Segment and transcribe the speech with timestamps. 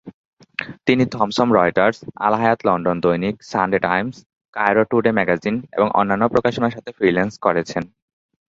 [0.87, 1.97] তিনি Thomson Reuters,
[2.17, 4.15] Al-Hayat London দৈনিক, Sunday Times,
[4.53, 7.83] Cairo Today magazine এবং অন্যান্য প্রকাশনার সাথে ফ্রিল্যান্স করেছেন।